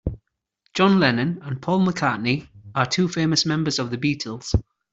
[0.73, 4.51] John Lennon and Paul McCartney are two famous members of the Beatles.